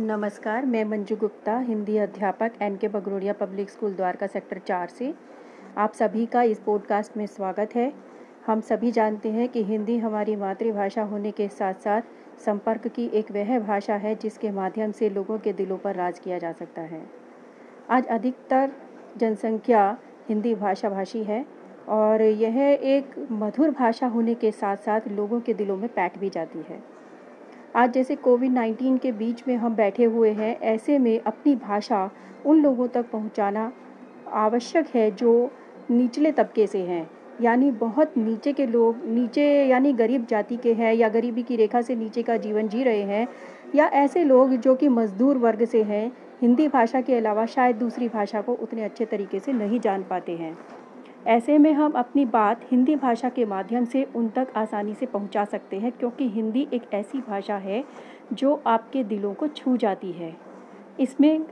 [0.00, 5.14] नमस्कार, मैं मंजू गुप्ता, हिंदी अध्यापक N K Bagrodia public school Dwarka sector चार से।
[5.78, 7.92] आप सभी का इस पॉडकास्ट में स्वागत है।
[8.46, 12.02] हम सभी जानते हैं कि हिंदी हमारी मातृभाषा होने के साथ साथ
[12.46, 16.38] संपर्क की एक वह भाषा है जिसके माध्यम से लोगों के दिलों पर राज किया
[16.38, 17.02] जा सकता है।
[17.90, 18.72] आज अधिकतर
[19.16, 19.98] जनसंख्या
[20.28, 21.46] हिंदी भाषा भाषी है
[21.88, 26.30] और यह एक मधुर भाषा होने के साथ साथ लोगों के दिलों में पैठ भी
[26.30, 27.01] जाती है।
[27.76, 32.10] आज जैसे कोविड नाइन्टीन के बीच में हम बैठे हुए हैं, ऐसे में अपनी भाषा
[32.46, 33.72] उन लोगों तक पहुंचाना
[34.32, 35.50] आवश्यक है जो
[35.90, 37.10] निचले तबके से हैं।
[37.42, 41.82] यानी बहुत नीचे के लोग, नीचे यानी गरीब जाति के हैं या गरीबी की रेखा
[41.82, 43.26] से नीचे का जीवन जी रहे हैं,
[43.74, 46.12] या ऐसे लोग जो कि मजदूर वर्ग से हैं,
[46.42, 50.36] हिंदी भाषा के अलावा शायद दूसरी भाषा को उतने अच्छे तरीके से नहीं जान पाते
[50.36, 50.56] हैं।
[51.26, 55.44] ऐसे में हम अपनी बात हिंदी भाषा के माध्यम से उन तक आसानी से पहुँचा
[55.44, 57.84] सकते हैं, क्योंकि हिंदी एक ऐसी भाषा है
[58.32, 60.36] जो आपके दिलों को छू जाती है।
[61.00, 61.46] इसमें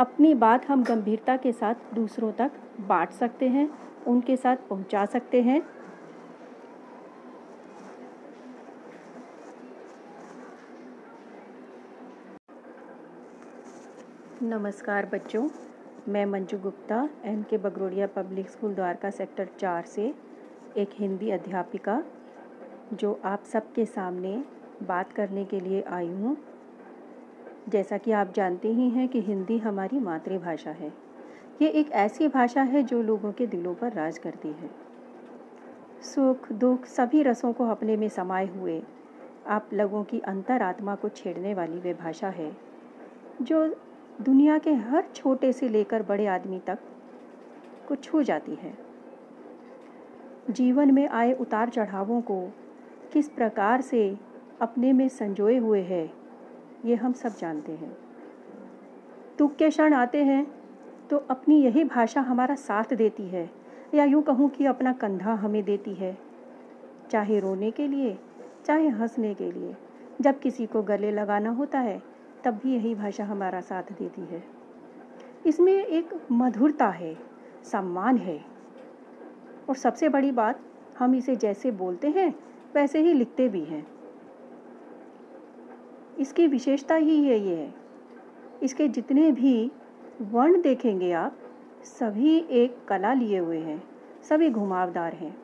[0.00, 3.68] अपनी बात हम गंभीरता के साथ दूसरों तक बांट सकते हैं,
[4.06, 5.62] उनके साथ पहुँचा सकते हैं।
[14.42, 15.48] नमस्कार बच्चों
[16.08, 20.14] मैं Manju Gupta, N K Bagrodia public school Dwarka sector चार से
[20.76, 22.02] एक हिंदी अध्यापिका,
[22.94, 24.44] जो आप सबके सामने
[24.82, 26.36] बात करने के लिए आई हूँ।
[27.68, 30.92] जैसा कि आप जानते ही हैं कि हिंदी हमारी मातृभाषा है।
[31.62, 34.70] ये एक ऐसी भाषा है जो लोगों के दिलों पर राज करती है।
[36.02, 38.82] सुख, दुख, सभी रसों को अपने में समाये हुए,
[39.46, 42.56] आप लोगों की अंतरात्मा को छेड़ने वाली वे भाषा है,
[43.42, 43.76] जो
[44.18, 46.78] दुनिया के हर छोटे से लेकर बड़े आदमी तक
[47.88, 48.72] को छू जाती है।
[50.50, 52.40] जीवन में आए उतार चढ़ावों को
[53.12, 54.16] किस प्रकार से
[54.60, 56.04] अपने में संजोए हुए है,
[56.84, 57.96] ये हम सब जानते हैं।
[59.38, 60.46] दुख के क्षण आते हैं
[61.10, 63.48] तो अपनी यही भाषा हमारा साथ देती है,
[63.94, 66.16] या यूँ कहूँ कि अपना कंधा हमें देती है,
[67.10, 68.16] चाहे रोने के लिए,
[68.66, 69.74] चाहे हंसने के लिए,
[70.20, 72.00] जब किसी को गले लगाना होता है
[72.44, 74.44] तब भी यही भाषा हमारा साथ देती है।
[75.46, 77.18] इसमें एक मधुरता है,
[77.64, 78.44] सम्मान है।
[79.68, 80.60] और सबसे बड़ी बात,
[80.98, 82.34] हम इसे जैसे बोलते हैं,
[82.74, 83.86] वैसे ही लिखते भी हैं।
[86.18, 87.74] इसकी विशेषता ही है ये है।
[88.62, 89.72] इसके जितने भी
[90.20, 91.36] वर्ण देखेंगे आप,
[91.82, 93.82] सभी एक कला लिए हुए हैं,
[94.22, 95.36] सभी घुमावदार हैं।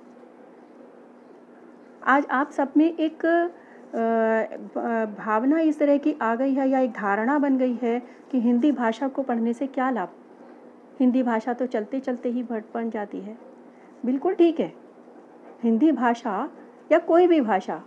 [2.04, 3.50] आज आप सब में एक
[3.94, 7.98] भावना इस तरह की आ गई है या एक धारणा बन गई है
[8.30, 10.08] कि हिंदी भाषा को पढ़ने से क्या लाभ?
[11.00, 13.36] हिंदी भाषा तो चलते चलते ही भट बन जाती है।
[14.04, 14.72] बिल्कुल ठीक है।
[15.62, 16.48] हिंदी भाषा
[16.92, 17.82] या कोई भी भाषा,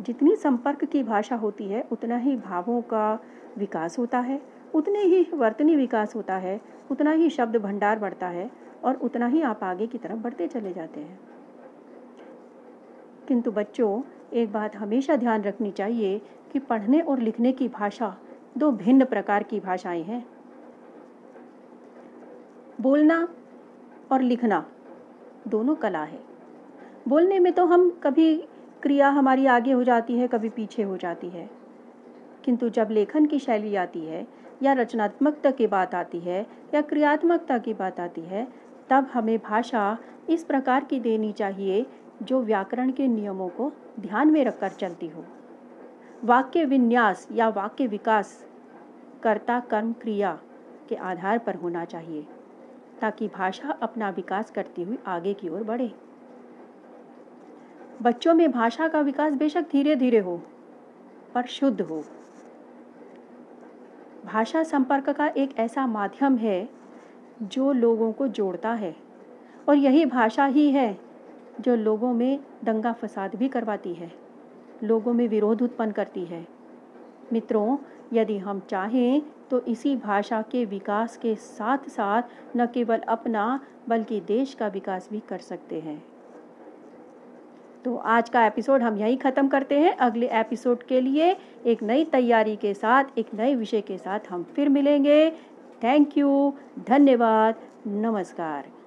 [0.00, 3.18] जितनी संपर्क की भाषा होती है, उतना ही भावों का
[3.58, 4.40] विकास होता है,
[4.74, 8.50] उतने ही वर्तनी विकास होता है, उतना ही शब्द भंडार बढ़ता है
[8.84, 11.18] और उतना ही आप आगे की तरफ़ बढ़ते चले जाते हैं।
[13.30, 14.02] किंतु बच्चों,
[14.32, 18.16] एक बात हमेशा ध्यान रखनी चाहिए कि पढ़ने और लिखने की भाषा
[18.58, 20.26] दो भिन्न प्रकार की भाषाएँ हैं।
[22.80, 23.28] बोलना
[24.12, 24.66] और लिखना
[25.48, 26.20] दोनों कला है।
[27.08, 28.44] बोलने में तो हम कभी
[28.82, 31.50] क्रिया हमारी आगे हो जाती है, कभी पीछे हो जाती है।
[32.44, 34.26] किंतु जब लेखन की शैली आती है,
[34.62, 38.48] या रचनात्मकता की बात आती है, या क्रियात्मकता की बात आती है,
[38.90, 39.98] तब हमें भाषा
[40.30, 41.86] इस प्रकार की देनी चाहिए
[42.22, 45.24] जो व्याकरण के नियमों को ध्यान में रखकर चलती हो।
[46.24, 48.44] वाक्य विन्यास या वाक्य विकास
[49.22, 50.38] कर्ता कर्म क्रिया
[50.88, 52.26] के आधार पर होना चाहिए,
[53.00, 55.92] ताकि भाषा अपना विकास करती हुई आगे की ओर बढ़े।
[58.02, 60.36] बच्चों में भाषा का विकास बेशक धीरे धीरे हो,
[61.34, 62.02] पर शुद्ध हो।
[64.24, 66.68] भाषा संपर्क का एक ऐसा माध्यम है
[67.42, 68.94] जो लोगों को जोड़ता है,
[69.68, 70.98] और यही भाषा ही है
[71.60, 74.12] जो लोगों में दंगा फसाद भी करवाती है,
[74.82, 76.46] लोगों में विरोध उत्पन्न करती है।
[77.32, 77.76] मित्रों,
[78.12, 84.20] यदि हम चाहें तो इसी भाषा के विकास के साथ साथ न केवल अपना, बल्कि
[84.20, 86.02] देश का विकास भी कर सकते हैं।
[87.84, 91.36] तो आज का एपिसोड हम यहीं ख़त्म करते हैं। अगले एपिसोड के लिए
[91.66, 95.30] एक नई तैयारी के साथ, एक नए विषय के साथ हम फिर मिलेंगे।
[95.84, 96.52] थैंक यू
[96.88, 97.54] धन्यवाद,
[97.86, 98.79] नमस्कार।